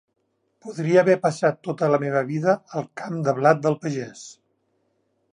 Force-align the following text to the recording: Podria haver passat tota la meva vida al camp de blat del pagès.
Podria 0.67 1.01
haver 1.01 1.17
passat 1.25 1.59
tota 1.67 1.89
la 1.95 1.99
meva 2.03 2.23
vida 2.29 2.55
al 2.79 2.87
camp 3.01 3.19
de 3.27 3.35
blat 3.41 3.61
del 3.67 3.77
pagès. 3.83 4.25